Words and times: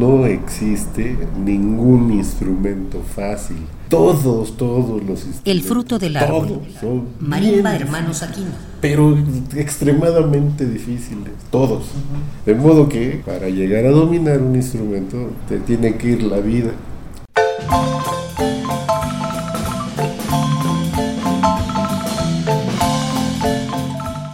No 0.00 0.24
existe 0.24 1.14
ningún 1.44 2.10
instrumento 2.10 3.02
fácil. 3.14 3.58
Todos, 3.90 4.56
todos 4.56 5.02
los 5.02 5.26
instrumentos. 5.26 5.42
El 5.44 5.62
fruto 5.62 5.98
del 5.98 6.16
árbol. 6.16 6.48
Todos 6.48 6.74
son 6.80 7.08
Marimba 7.20 7.74
Hermanos 7.76 8.22
Aquino. 8.22 8.48
pero 8.80 9.14
extremadamente 9.54 10.64
difíciles, 10.66 11.34
todos. 11.50 11.84
De 12.46 12.54
modo 12.54 12.88
que 12.88 13.20
para 13.26 13.50
llegar 13.50 13.84
a 13.84 13.90
dominar 13.90 14.40
un 14.40 14.56
instrumento 14.56 15.32
te 15.46 15.58
tiene 15.58 15.94
que 15.96 16.12
ir 16.12 16.22
la 16.22 16.38
vida. 16.38 16.70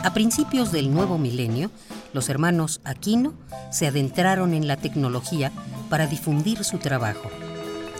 A 0.04 0.10
principios 0.14 0.70
del 0.70 0.92
nuevo 0.94 1.18
milenio, 1.18 1.70
los 2.16 2.30
hermanos 2.30 2.80
Aquino 2.82 3.34
se 3.70 3.86
adentraron 3.86 4.54
en 4.54 4.66
la 4.66 4.78
tecnología 4.78 5.52
para 5.90 6.06
difundir 6.06 6.64
su 6.64 6.78
trabajo. 6.78 7.30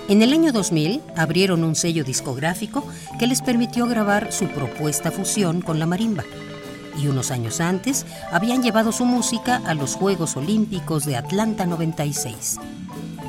En 0.08 0.22
el 0.22 0.32
año 0.32 0.52
2000 0.52 1.02
abrieron 1.16 1.62
un 1.62 1.74
sello 1.74 2.02
discográfico 2.02 2.82
que 3.18 3.26
les 3.26 3.42
permitió 3.42 3.86
grabar 3.86 4.32
su 4.32 4.46
propuesta 4.48 5.10
fusión 5.10 5.60
con 5.60 5.78
la 5.78 5.84
marimba. 5.84 6.24
Y 6.98 7.08
unos 7.08 7.30
años 7.30 7.60
antes 7.60 8.06
habían 8.32 8.62
llevado 8.62 8.90
su 8.90 9.04
música 9.04 9.60
a 9.66 9.74
los 9.74 9.96
Juegos 9.96 10.38
Olímpicos 10.38 11.04
de 11.04 11.16
Atlanta 11.16 11.66
96. 11.66 12.56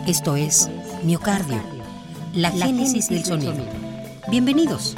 Esto 0.08 0.38
es 0.38 0.70
Miocardio, 1.04 1.62
la 2.34 2.50
génesis 2.50 3.10
del 3.10 3.26
sonido. 3.26 3.66
Bienvenidos. 4.30 4.96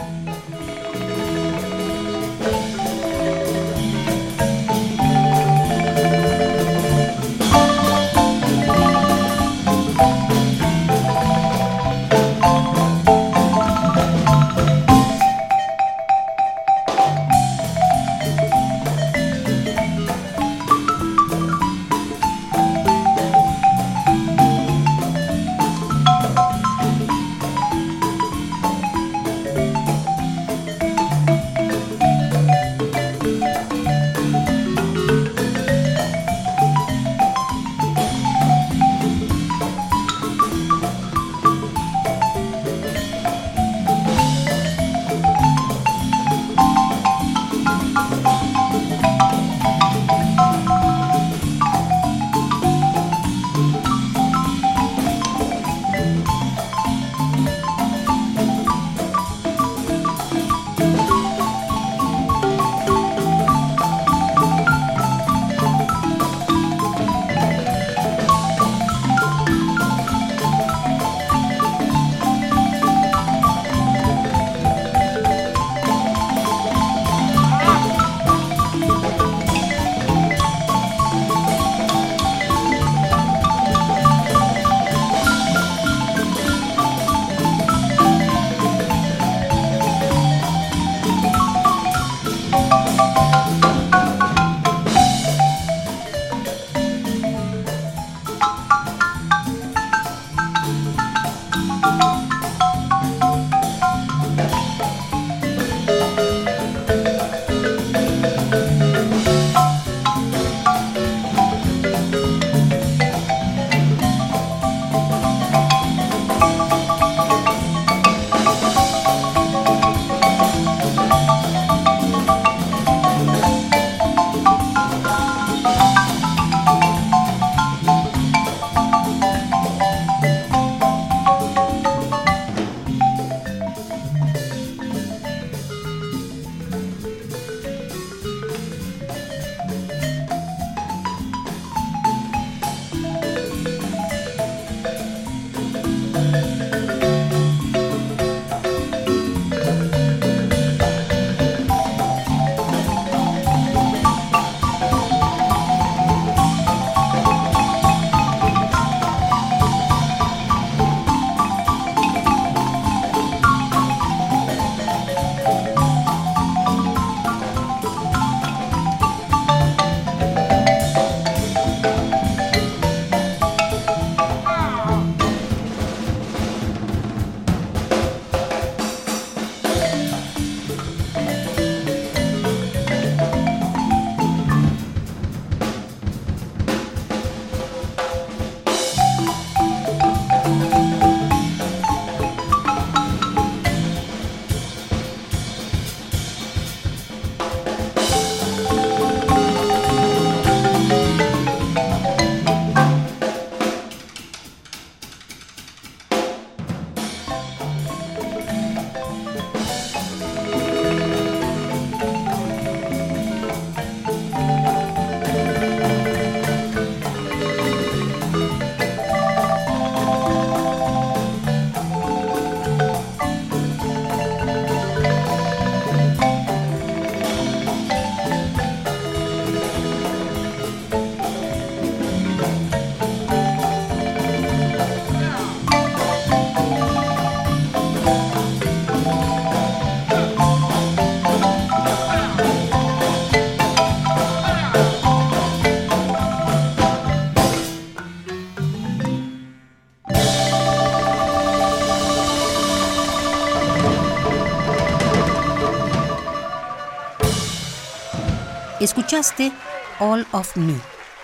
Escuchaste 259.19 259.51
All 259.99 260.25
of 260.31 260.55
Me, 260.55 260.75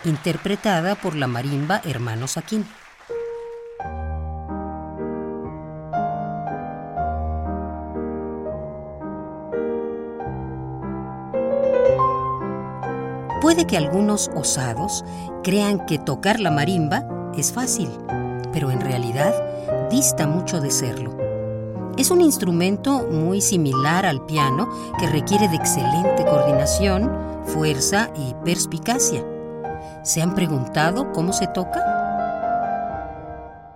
interpretada 0.03 0.95
por 0.95 1.15
la 1.15 1.27
marimba 1.27 1.79
Hermanos 1.85 2.35
Aquín. 2.35 2.67
Puede 13.41 13.65
que 13.65 13.77
algunos 13.77 14.29
osados 14.35 15.05
crean 15.41 15.85
que 15.85 15.97
tocar 15.97 16.41
la 16.41 16.51
marimba 16.51 17.07
es 17.37 17.53
fácil, 17.53 17.89
pero 18.51 18.71
en 18.71 18.81
realidad 18.81 19.33
dista 19.89 20.27
mucho 20.27 20.59
de 20.59 20.71
serlo. 20.71 21.15
Es 21.97 22.11
un 22.11 22.19
instrumento 22.19 23.07
muy 23.09 23.39
similar 23.39 24.05
al 24.05 24.25
piano 24.25 24.67
que 24.99 25.07
requiere 25.07 25.47
de 25.47 25.55
excelente 25.55 26.25
coordinación, 26.25 27.14
fuerza 27.55 28.11
y 28.17 28.33
perspicacia. 28.43 29.25
¿Se 30.03 30.21
han 30.21 30.35
preguntado 30.35 31.13
cómo 31.13 31.31
se 31.31 31.47
toca? 31.47 31.79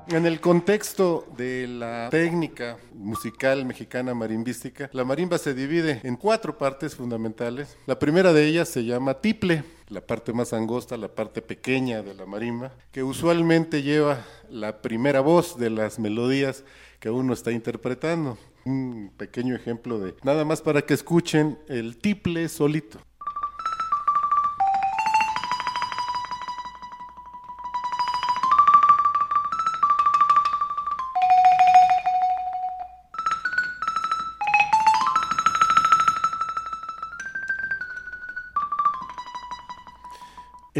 En 0.10 0.26
el 0.26 0.42
contexto 0.42 1.26
de 1.38 1.66
la 1.66 2.10
técnica 2.12 2.78
musical 2.94 3.64
mexicana 3.64 4.14
marimbística, 4.14 4.90
la 4.92 5.06
marimba 5.06 5.38
se 5.38 5.54
divide 5.54 6.02
en 6.04 6.18
cuatro 6.18 6.58
partes 6.58 6.94
fundamentales. 6.94 7.78
La 7.86 7.98
primera 7.98 8.34
de 8.34 8.48
ellas 8.48 8.68
se 8.68 8.84
llama 8.84 9.22
tiple, 9.22 9.64
la 9.88 10.02
parte 10.02 10.34
más 10.34 10.52
angosta, 10.52 10.98
la 10.98 11.16
parte 11.16 11.42
pequeña 11.42 12.02
de 12.02 12.16
la 12.16 12.26
marimba, 12.26 12.74
que 12.92 13.02
usualmente 13.04 13.82
lleva 13.82 14.26
la 14.50 14.82
primera 14.82 15.22
voz 15.22 15.58
de 15.58 15.70
las 15.70 16.00
melodías 16.00 16.66
que 17.00 17.12
uno 17.12 17.32
está 17.32 17.54
interpretando. 17.54 18.38
Un 18.66 19.14
pequeño 19.16 19.56
ejemplo 19.56 20.00
de 20.00 20.16
nada 20.24 20.44
más 20.44 20.62
para 20.62 20.82
que 20.82 20.94
escuchen 20.94 21.58
el 21.70 21.98
tiple 21.98 22.50
solito. 22.50 23.00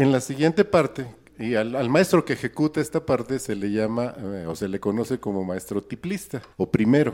En 0.00 0.12
la 0.12 0.22
siguiente 0.22 0.64
parte, 0.64 1.14
y 1.38 1.56
al, 1.56 1.90
maestro 1.90 2.24
que 2.24 2.32
ejecuta 2.32 2.80
esta 2.80 3.04
parte 3.04 3.38
se 3.38 3.54
le 3.54 3.70
llama 3.70 4.14
eh, 4.16 4.46
o 4.48 4.56
se 4.56 4.66
le 4.66 4.80
conoce 4.80 5.20
como 5.20 5.44
maestro 5.44 5.82
tiplista 5.84 6.40
o 6.56 6.70
primero. 6.70 7.12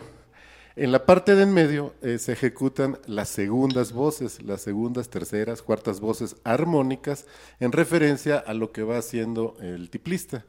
En 0.77 0.93
la 0.93 1.05
parte 1.05 1.35
de 1.35 1.43
en 1.43 1.53
medio 1.53 1.95
eh, 2.01 2.19
se 2.19 2.35
ejecutan 2.35 2.97
las 3.07 3.29
segundas 3.29 3.93
voces, 3.93 4.41
las 4.41 4.61
segundas, 4.61 5.09
terceras, 5.09 5.63
cuartas 5.63 5.99
voces 5.99 6.37
armónicas 6.45 7.27
en 7.59 7.73
referencia 7.73 8.39
a 8.39 8.55
lo 8.55 8.71
que 8.71 8.85
va 8.85 8.99
haciendo 8.99 9.57
el 9.61 9.91
tiplista 9.91 10.45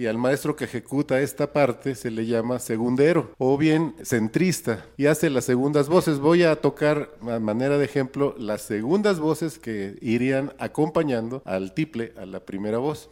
y 0.00 0.06
al 0.06 0.16
maestro 0.16 0.56
que 0.56 0.64
ejecuta 0.64 1.20
esta 1.20 1.52
parte 1.52 1.94
se 1.94 2.10
le 2.10 2.24
llama 2.24 2.58
segundero 2.58 3.34
o 3.36 3.58
bien 3.58 3.94
centrista 4.02 4.86
y 4.96 5.04
hace 5.04 5.28
las 5.28 5.44
segundas 5.44 5.90
voces. 5.90 6.20
Voy 6.20 6.42
a 6.42 6.56
tocar 6.56 7.10
a 7.28 7.38
manera 7.38 7.76
de 7.76 7.84
ejemplo 7.84 8.34
las 8.38 8.62
segundas 8.62 9.20
voces 9.20 9.58
que 9.58 9.98
irían 10.00 10.54
acompañando 10.58 11.42
al 11.44 11.74
tiple, 11.74 12.14
a 12.16 12.24
la 12.24 12.40
primera 12.40 12.78
voz. 12.78 13.10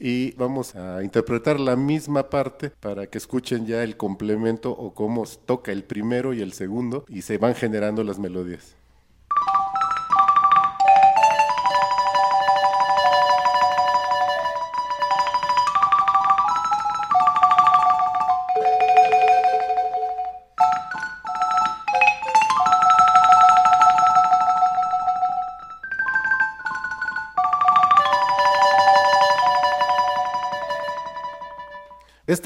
Y 0.00 0.32
vamos 0.32 0.74
a 0.74 1.04
interpretar 1.04 1.60
la 1.60 1.76
misma 1.76 2.30
parte 2.30 2.70
para 2.70 3.06
que 3.06 3.18
escuchen 3.18 3.66
ya 3.66 3.84
el 3.84 3.98
complemento 3.98 4.72
o 4.72 4.94
cómo 4.94 5.24
toca 5.44 5.70
el 5.70 5.84
primero 5.84 6.32
y 6.32 6.40
el 6.40 6.54
segundo 6.54 7.04
y 7.06 7.22
se 7.22 7.36
van 7.36 7.54
generando 7.54 8.02
las 8.02 8.18
melodías. 8.18 8.79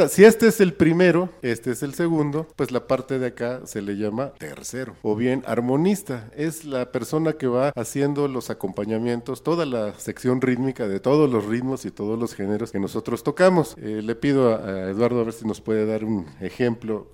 Si 0.08 0.24
este 0.24 0.46
es 0.46 0.60
el 0.60 0.72
primero, 0.72 1.28
este 1.42 1.72
es 1.72 1.82
el 1.82 1.94
segundo, 1.94 2.46
pues 2.56 2.70
la 2.70 2.86
parte 2.86 3.18
de 3.18 3.26
acá 3.26 3.60
se 3.64 3.82
le 3.82 3.96
llama 3.96 4.32
tercero. 4.38 4.96
O 5.02 5.14
bien 5.14 5.42
armonista, 5.46 6.30
es 6.34 6.64
la 6.64 6.90
persona 6.90 7.34
que 7.34 7.46
va 7.46 7.68
haciendo 7.76 8.26
los 8.28 8.48
acompañamientos, 8.48 9.42
toda 9.42 9.66
la 9.66 9.92
sección 9.98 10.40
rítmica 10.40 10.88
de 10.88 11.00
todos 11.00 11.30
los 11.30 11.44
ritmos 11.44 11.84
y 11.84 11.90
todos 11.90 12.18
los 12.18 12.34
géneros 12.34 12.72
que 12.72 12.80
nosotros 12.80 13.22
tocamos. 13.22 13.76
Eh, 13.78 14.00
le 14.02 14.14
pido 14.14 14.56
a 14.56 14.90
Eduardo 14.90 15.20
a 15.20 15.24
ver 15.24 15.34
si 15.34 15.46
nos 15.46 15.60
puede 15.60 15.84
dar 15.84 16.04
un 16.04 16.26
ejemplo. 16.40 17.06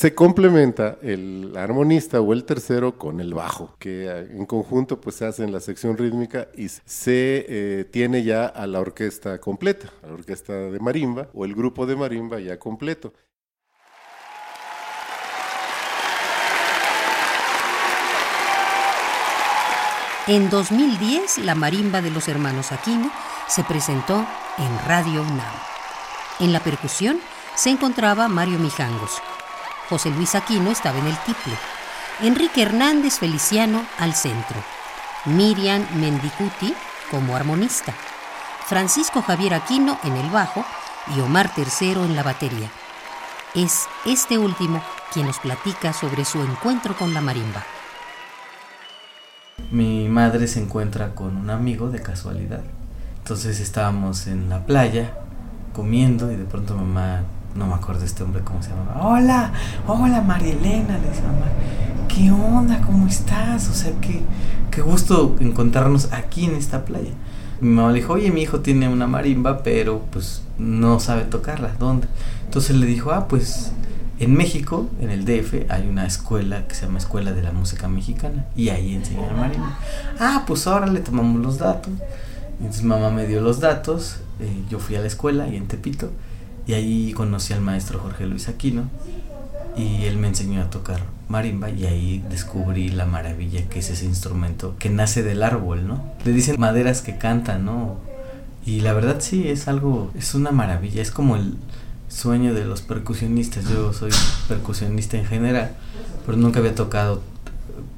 Se 0.00 0.14
complementa 0.14 0.96
el 1.02 1.54
armonista 1.58 2.22
o 2.22 2.32
el 2.32 2.44
tercero 2.44 2.96
con 2.96 3.20
el 3.20 3.34
bajo, 3.34 3.76
que 3.78 4.06
eh, 4.06 4.28
en 4.30 4.46
conjunto 4.46 4.98
pues 4.98 5.16
se 5.16 5.26
hace 5.26 5.44
en 5.44 5.52
la 5.52 5.60
sección 5.60 5.98
rítmica 5.98 6.48
y 6.56 6.70
se 6.70 7.44
eh, 7.46 7.84
tiene 7.84 8.24
ya 8.24 8.46
a 8.46 8.66
la 8.66 8.80
orquesta 8.80 9.38
completa, 9.38 9.92
a 10.02 10.06
la 10.06 10.14
orquesta 10.14 10.54
de 10.54 10.80
marimba 10.80 11.28
o 11.34 11.44
el 11.44 11.54
grupo 11.54 11.84
de 11.84 11.96
marimba 11.96 12.40
ya 12.40 12.58
completo. 12.58 13.12
En 20.26 20.48
2010, 20.48 21.44
la 21.44 21.54
marimba 21.54 22.00
de 22.00 22.10
los 22.10 22.26
hermanos 22.26 22.72
Aquino 22.72 23.12
se 23.48 23.64
presentó 23.64 24.26
en 24.56 24.88
Radio 24.88 25.20
UNAM. 25.20 25.54
En 26.38 26.54
la 26.54 26.60
percusión 26.60 27.20
se 27.54 27.68
encontraba 27.68 28.28
Mario 28.28 28.58
Mijangos, 28.58 29.20
José 29.90 30.10
Luis 30.10 30.36
Aquino 30.36 30.70
estaba 30.70 31.00
en 31.00 31.08
el 31.08 31.18
tiple, 31.18 31.52
Enrique 32.22 32.62
Hernández 32.62 33.18
Feliciano 33.18 33.84
al 33.98 34.14
centro, 34.14 34.62
Miriam 35.24 35.84
Mendicuti 35.96 36.72
como 37.10 37.34
armonista, 37.34 37.92
Francisco 38.66 39.20
Javier 39.20 39.52
Aquino 39.52 39.98
en 40.04 40.16
el 40.16 40.30
bajo 40.30 40.64
y 41.16 41.20
Omar 41.20 41.52
Tercero 41.52 42.04
en 42.04 42.14
la 42.14 42.22
batería. 42.22 42.70
Es 43.56 43.88
este 44.06 44.38
último 44.38 44.80
quien 45.12 45.26
nos 45.26 45.40
platica 45.40 45.92
sobre 45.92 46.24
su 46.24 46.40
encuentro 46.40 46.96
con 46.96 47.12
la 47.12 47.20
marimba. 47.20 47.64
Mi 49.72 50.08
madre 50.08 50.46
se 50.46 50.60
encuentra 50.60 51.16
con 51.16 51.36
un 51.36 51.50
amigo 51.50 51.90
de 51.90 52.00
casualidad. 52.00 52.62
Entonces 53.18 53.58
estábamos 53.58 54.28
en 54.28 54.48
la 54.48 54.64
playa 54.64 55.14
comiendo 55.72 56.30
y 56.30 56.36
de 56.36 56.44
pronto 56.44 56.76
mamá 56.76 57.24
no 57.54 57.66
me 57.66 57.74
acuerdo 57.74 58.04
este 58.04 58.22
hombre 58.22 58.42
cómo 58.42 58.62
se 58.62 58.70
llamaba. 58.70 59.06
Hola, 59.06 59.52
hola 59.86 60.20
María 60.22 60.52
Elena, 60.52 60.98
le 60.98 61.08
dice 61.08 61.22
mamá. 61.22 61.46
¿Qué 62.08 62.30
onda? 62.30 62.80
¿Cómo 62.82 63.06
estás? 63.06 63.68
O 63.68 63.74
sea, 63.74 63.92
qué, 64.00 64.22
qué 64.70 64.82
gusto 64.82 65.36
encontrarnos 65.40 66.12
aquí 66.12 66.46
en 66.46 66.54
esta 66.54 66.84
playa. 66.84 67.12
Mi 67.60 67.70
mamá 67.70 67.92
le 67.92 68.00
dijo, 68.00 68.14
oye, 68.14 68.30
mi 68.30 68.42
hijo 68.42 68.60
tiene 68.60 68.88
una 68.88 69.06
marimba, 69.06 69.62
pero 69.62 70.02
pues 70.10 70.42
no 70.58 70.98
sabe 70.98 71.22
tocarla. 71.22 71.74
¿Dónde? 71.78 72.08
Entonces 72.44 72.76
le 72.76 72.86
dijo, 72.86 73.12
ah, 73.12 73.28
pues 73.28 73.72
en 74.18 74.34
México, 74.34 74.88
en 75.00 75.10
el 75.10 75.24
DF, 75.24 75.70
hay 75.70 75.86
una 75.88 76.06
escuela 76.06 76.66
que 76.66 76.74
se 76.74 76.86
llama 76.86 76.98
Escuela 76.98 77.32
de 77.32 77.42
la 77.42 77.52
Música 77.52 77.88
Mexicana 77.88 78.46
y 78.56 78.70
ahí 78.70 78.94
enseñan 78.94 79.38
marimba. 79.38 79.78
Ah, 80.18 80.44
pues 80.46 80.66
ahora 80.66 80.86
le 80.86 81.00
tomamos 81.00 81.40
los 81.40 81.58
datos. 81.58 81.92
Entonces 82.58 82.84
mamá 82.84 83.10
me 83.10 83.26
dio 83.26 83.40
los 83.40 83.60
datos, 83.60 84.16
eh, 84.38 84.62
yo 84.68 84.78
fui 84.78 84.96
a 84.96 85.00
la 85.00 85.06
escuela 85.06 85.48
y 85.48 85.56
en 85.56 85.66
Tepito 85.66 86.10
y 86.70 86.74
ahí 86.74 87.12
conocí 87.12 87.52
al 87.52 87.60
maestro 87.60 87.98
Jorge 87.98 88.26
Luis 88.26 88.48
Aquino 88.48 88.84
y 89.76 90.04
él 90.04 90.16
me 90.18 90.28
enseñó 90.28 90.62
a 90.62 90.70
tocar 90.70 91.00
marimba 91.28 91.68
y 91.68 91.84
ahí 91.86 92.24
descubrí 92.30 92.90
la 92.90 93.06
maravilla 93.06 93.68
que 93.68 93.80
es 93.80 93.90
ese 93.90 94.04
instrumento 94.04 94.76
que 94.78 94.88
nace 94.88 95.24
del 95.24 95.42
árbol, 95.42 95.88
¿no? 95.88 96.02
Le 96.24 96.32
dicen 96.32 96.60
maderas 96.60 97.02
que 97.02 97.18
cantan, 97.18 97.64
¿no? 97.64 97.96
Y 98.64 98.82
la 98.82 98.92
verdad 98.92 99.16
sí, 99.18 99.48
es 99.48 99.66
algo, 99.66 100.12
es 100.14 100.34
una 100.34 100.52
maravilla, 100.52 101.02
es 101.02 101.10
como 101.10 101.34
el, 101.34 101.56
sueño 102.08 102.52
de 102.54 102.64
los 102.64 102.82
percusionistas. 102.82 103.68
Yo 103.68 103.92
soy 103.92 104.10
percusionista 104.48 105.16
en 105.16 105.24
general, 105.24 105.72
pero 106.26 106.36
nunca 106.38 106.58
había 106.58 106.74
tocado 106.74 107.22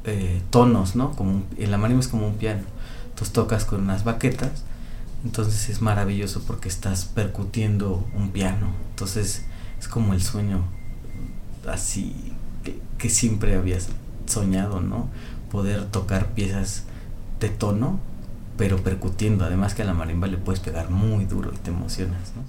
eh, 0.05 0.41
tonos, 0.51 0.95
¿no? 0.95 1.13
Como 1.13 1.43
en 1.59 1.71
la 1.71 1.79
marimba 1.79 2.01
es 2.01 2.09
como 2.09 2.27
un 2.27 2.35
piano. 2.35 2.63
Entonces 3.11 3.33
tocas 3.33 3.65
con 3.65 3.83
unas 3.83 4.05
baquetas, 4.05 4.65
entonces 5.25 5.69
es 5.69 5.81
maravilloso 5.81 6.43
porque 6.47 6.69
estás 6.69 7.05
percutiendo 7.05 8.07
un 8.15 8.31
piano. 8.31 8.75
Entonces 8.91 9.45
es 9.79 9.89
como 9.89 10.15
el 10.15 10.23
sueño 10.23 10.65
así 11.69 12.33
que, 12.99 13.09
siempre 13.09 13.57
habías 13.57 13.89
soñado, 14.27 14.81
¿no? 14.81 15.09
Poder 15.51 15.87
tocar 15.87 16.29
piezas 16.35 16.85
de 17.41 17.49
tono, 17.49 17.99
pero 18.57 18.83
percutiendo. 18.83 19.45
Además 19.45 19.75
que 19.75 19.83
a 19.83 19.85
la 19.85 19.95
marimba 19.95 20.29
le 20.29 20.37
puedes 20.37 20.61
pegar 20.61 20.91
muy 20.91 21.25
duro 21.25 21.53
y 21.53 21.57
te 21.57 21.71
emocionas, 21.71 22.33
¿no? 22.37 22.45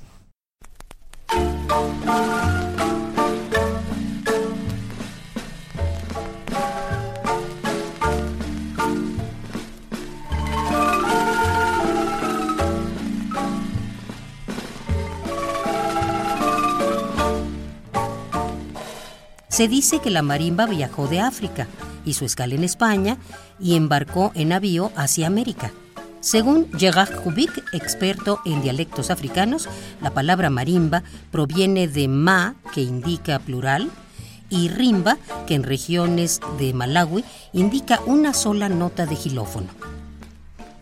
Se 19.53 19.67
dice 19.67 20.00
que 20.00 20.10
la 20.10 20.24
marimba 20.24 20.65
viajó 20.65 21.07
de 21.07 21.19
África, 21.19 21.67
hizo 22.05 22.25
escala 22.25 22.55
en 22.55 22.63
España 22.63 23.19
y 23.60 23.75
embarcó 23.75 24.31
en 24.33 24.50
navío 24.50 24.91
hacia 24.95 25.27
América. 25.27 25.72
Según 26.22 26.72
Gerard 26.75 27.22
Kubik, 27.22 27.63
experto 27.72 28.39
en 28.45 28.63
dialectos 28.63 29.12
africanos, 29.12 29.69
la 30.01 30.10
palabra 30.10 30.50
marimba 30.50 31.03
proviene 31.29 31.88
de 31.88 32.07
ma, 32.07 32.55
que 32.74 32.81
indica 32.81 33.38
plural, 33.38 33.91
y 34.50 34.69
rimba, 34.69 35.19
que 35.45 35.53
en 35.53 35.62
regiones 35.62 36.39
de 36.57 36.74
Malawi 36.74 37.24
indica 37.53 38.00
una 38.07 38.33
sola 38.33 38.69
nota 38.69 39.05
de 39.05 39.15
gilófono. 39.15 39.67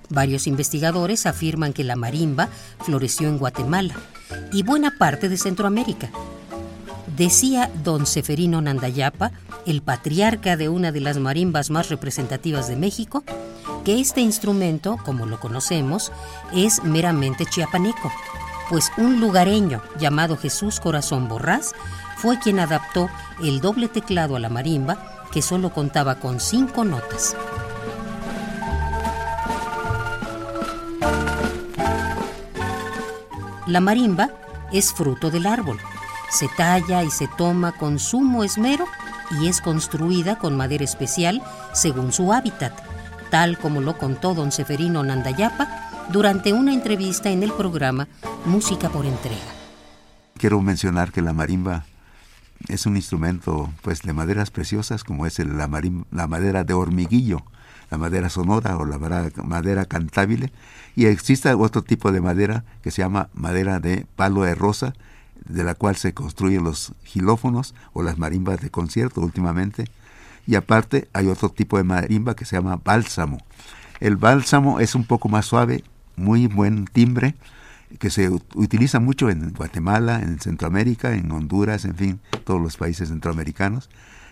Varios 0.08 0.48
investigadores 0.48 1.26
afirman 1.26 1.74
que 1.74 1.84
la 1.84 1.98
marimba 1.98 2.48
floreció 2.80 3.28
en 3.28 3.38
Guatemala 3.38 3.96
y 4.54 4.64
buena 4.64 4.96
parte 4.98 5.28
de 5.28 5.36
Centroamérica. 5.36 6.10
Decía 7.18 7.70
don 7.84 8.06
Seferino 8.06 8.62
Nandayapa, 8.62 9.32
el 9.66 9.82
patriarca 9.82 10.56
de 10.56 10.70
una 10.70 10.94
de 10.94 11.02
las 11.02 11.18
marimbas 11.18 11.70
más 11.70 11.90
representativas 11.90 12.70
de 12.70 12.78
México, 12.78 13.24
que 13.84 14.00
este 14.00 14.22
instrumento, 14.22 14.98
como 15.04 15.26
lo 15.26 15.40
conocemos, 15.40 16.12
es 16.54 16.84
meramente 16.84 17.46
chiapaneco, 17.46 18.12
pues 18.70 18.92
un 18.98 19.20
lugareño 19.20 19.82
llamado 20.00 20.38
Jesús 20.38 20.80
Corazón 20.80 21.28
Borrás 21.28 21.74
fue 22.16 22.40
quien 22.40 22.60
adaptó 22.60 23.10
el 23.44 23.60
doble 23.60 23.90
teclado 23.90 24.38
a 24.38 24.40
la 24.40 24.50
marimba, 24.50 25.26
que 25.34 25.42
solo 25.42 25.74
contaba 25.74 26.16
con 26.16 26.40
cinco 26.40 26.86
notas. 26.86 27.36
La 33.68 33.82
marimba 33.82 34.30
es 34.72 34.94
fruto 34.94 35.30
del 35.30 35.46
árbol 35.46 35.80
se 36.32 36.48
talla 36.48 37.04
y 37.04 37.12
se 37.12 37.28
toma 37.28 37.74
con 37.74 38.00
sumo 38.00 38.44
esmero 38.44 38.86
y 39.40 39.48
es 39.48 39.62
construida 39.62 40.38
con 40.38 40.56
madera 40.56 40.84
especial 40.84 41.44
según 41.74 42.14
su 42.14 42.32
hábitat, 42.34 42.74
tal 43.30 43.58
como 43.58 43.82
lo 43.82 43.98
contó 43.98 44.34
don 44.34 44.52
Seferino 44.52 45.04
Nandayapa 45.04 46.08
durante 46.12 46.54
una 46.54 46.74
entrevista 46.74 47.30
en 47.30 47.44
el 47.44 47.52
programa 47.52 48.08
Música 48.46 48.90
por 48.90 49.06
Entrega. 49.06 49.38
Quiero 50.38 50.62
mencionar 50.62 51.12
que 51.12 51.22
la 51.22 51.34
marimba 51.34 51.86
es 52.70 52.86
un 52.86 52.96
instrumento 52.96 53.70
pues 53.82 54.02
de 54.02 54.14
maderas 54.14 54.52
preciosas 54.52 55.04
como 55.04 55.26
es 55.26 55.38
la, 55.40 55.70
la 56.12 56.28
madera 56.28 56.64
de 56.64 56.74
hormiguillo, 56.74 57.44
la 57.90 57.98
madera 57.98 58.30
sonora 58.30 58.78
o 58.78 58.86
la 58.86 58.98
madera 58.98 59.86
cantable 59.86 60.52
y 60.96 61.06
existe 61.06 61.54
otro 61.54 61.84
tipo 61.84 62.12
de 62.14 62.22
madera 62.22 62.64
que 62.82 62.92
se 62.92 63.02
llama 63.02 63.30
madera 63.34 63.80
de 63.80 64.06
palo 64.16 64.44
de 64.44 64.56
rosa 64.56 64.94
de 65.46 65.64
la 65.64 65.76
cual 65.76 65.96
se 65.96 66.14
construyen 66.14 66.64
los 66.64 66.94
gilófonos 67.04 67.76
o 67.94 68.04
las 68.04 68.18
marimbas 68.18 68.62
de 68.62 68.70
concierto 68.70 69.22
últimamente. 69.22 69.86
Y 70.48 70.56
aparte 70.56 71.08
hay 71.14 71.28
otro 71.28 71.50
tipo 71.50 71.78
de 71.78 71.84
marimba 71.84 72.36
que 72.36 72.46
se 72.46 72.56
llama 72.56 72.80
bálsamo. 72.84 73.38
El 74.00 74.18
bálsamo 74.18 74.80
es 74.80 74.96
un 74.96 75.06
poco 75.06 75.30
más 75.30 75.46
suave, 75.46 75.84
muy 76.16 76.48
buen 76.48 76.86
timbre, 76.86 77.36
que 78.00 78.10
se 78.10 78.30
utiliza 78.56 79.00
mucho 79.00 79.30
en 79.30 79.52
Guatemala, 79.54 80.22
en 80.22 80.40
Centroamérica, 80.40 81.14
en 81.14 81.32
Honduras, 81.32 81.86
en 81.86 81.96
fin, 81.96 82.20
todos 82.44 82.62
los 82.62 82.78
países 82.78 83.10
centroamericanos. 83.10 83.90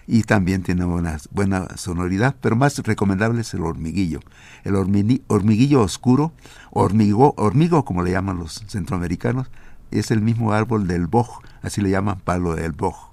Y 0.08 0.24
también 0.24 0.63
tiene 0.63 0.86
una 0.86 1.20
buena 1.30 1.68
sonoridad, 1.78 2.36
pero 2.42 2.56
más 2.56 2.80
recomendable 2.80 3.42
es 3.42 3.54
el 3.54 3.62
hormiguillo. 3.62 4.22
El 4.63 4.75
hormiguillo 4.75 5.82
oscuro, 5.82 6.32
hormigo, 6.72 7.36
hormigo 7.38 7.86
como 7.86 8.01
le 8.01 8.12
llaman 8.12 8.39
los 8.39 8.63
centroamericanos, 8.68 9.51
es 9.91 10.12
el 10.12 10.22
mismo 10.22 10.53
árbol 10.53 10.88
del 10.88 11.08
boj, 11.08 11.41
así 11.62 11.81
le 11.81 11.89
llaman 11.89 12.19
palo 12.19 12.55
del 12.55 12.72
boj, 12.72 13.12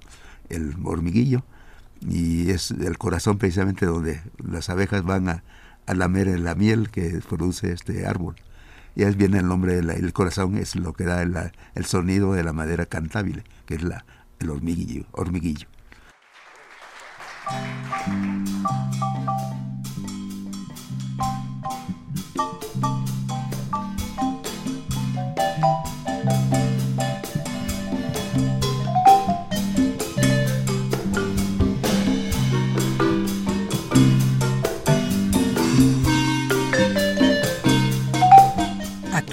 el 0.49 0.75
hormiguillo, 0.83 1.43
y 2.01 2.51
es 2.51 2.71
el 2.71 2.97
corazón 2.97 3.37
precisamente 3.37 3.85
donde 3.85 4.21
las 4.37 4.69
abejas 4.69 5.03
van 5.03 5.29
a, 5.29 5.43
lamer 5.93 6.39
la 6.39 6.53
miel 6.53 6.89
que 6.89 7.21
produce 7.27 7.71
este 7.71 8.05
árbol. 8.05 8.35
Y 8.95 9.03
ahí 9.03 9.13
viene 9.15 9.39
el 9.39 9.47
nombre 9.47 9.81
del 9.81 10.13
corazón, 10.13 10.57
es 10.57 10.75
lo 10.75 10.93
que 10.93 11.05
da 11.05 11.21
el, 11.21 11.85
sonido 11.85 12.33
de 12.33 12.43
la 12.43 12.51
madera 12.51 12.85
cantable, 12.85 13.43
que 13.65 13.75
es 13.75 13.83
la, 13.83 14.05
el 14.39 14.49
hormiguillo. 14.49 15.05
hormiguillo. 15.11 15.67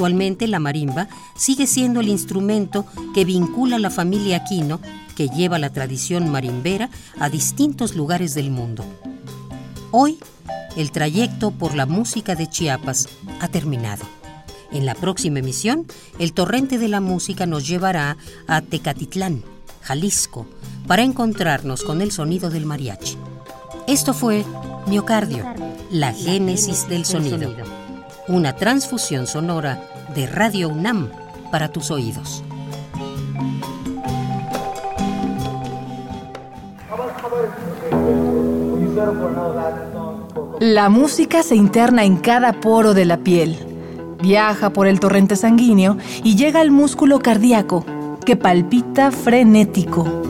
Actualmente 0.04 0.48
la 0.48 0.58
marimba 0.58 1.08
sigue 1.34 1.66
siendo 1.66 2.00
el 2.00 2.10
instrumento 2.10 2.84
que 3.14 3.24
vincula 3.24 3.76
a 3.76 3.78
la 3.78 3.88
familia 3.88 4.36
Aquino, 4.36 4.78
que 5.16 5.30
lleva 5.30 5.58
la 5.58 5.70
tradición 5.70 6.30
marimbera 6.30 6.90
a 7.18 7.30
distintos 7.30 7.94
lugares 7.94 8.34
del 8.34 8.50
mundo. 8.50 8.84
Hoy, 9.92 10.18
el 10.76 10.90
trayecto 10.90 11.52
por 11.52 11.74
la 11.74 11.86
música 11.86 12.34
de 12.34 12.50
Chiapas 12.50 13.08
ha 13.40 13.48
terminado. 13.48 14.04
En 14.72 14.84
la 14.84 14.94
próxima 14.94 15.38
emisión, 15.38 15.86
el 16.18 16.34
torrente 16.34 16.76
de 16.76 16.88
la 16.88 17.00
música 17.00 17.46
nos 17.46 17.66
llevará 17.66 18.18
a 18.46 18.60
Tecatitlán, 18.60 19.42
Jalisco, 19.80 20.46
para 20.86 21.02
encontrarnos 21.02 21.82
con 21.82 22.02
el 22.02 22.12
sonido 22.12 22.50
del 22.50 22.66
mariachi. 22.66 23.16
Esto 23.86 24.12
fue 24.12 24.44
Miocardio, 24.86 25.46
la 25.90 26.12
génesis 26.12 26.90
del 26.90 27.06
sonido. 27.06 27.54
Una 28.26 28.54
transfusión 28.56 29.26
sonora 29.26 29.90
de 30.14 30.26
Radio 30.26 30.68
UNAM 30.68 31.10
para 31.50 31.68
tus 31.68 31.90
oídos. 31.90 32.42
La 40.60 40.88
música 40.88 41.42
se 41.42 41.56
interna 41.56 42.04
en 42.04 42.16
cada 42.16 42.52
poro 42.52 42.94
de 42.94 43.04
la 43.04 43.18
piel, 43.18 43.56
viaja 44.22 44.70
por 44.70 44.86
el 44.86 45.00
torrente 45.00 45.36
sanguíneo 45.36 45.98
y 46.22 46.36
llega 46.36 46.60
al 46.60 46.70
músculo 46.70 47.18
cardíaco 47.18 47.84
que 48.24 48.36
palpita 48.36 49.10
frenético. 49.10 50.22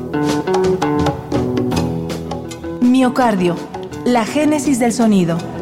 Miocardio, 2.80 3.56
la 4.04 4.24
génesis 4.24 4.78
del 4.78 4.92
sonido 4.92 5.53